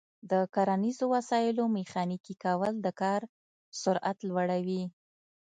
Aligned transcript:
د 0.31 0.33
کرنیزو 0.53 1.05
وسایلو 1.15 1.63
میخانیکي 1.77 2.35
کول 2.43 2.73
د 2.85 2.87
کار 3.01 3.21
سرعت 3.81 4.17
لوړوي. 4.29 4.83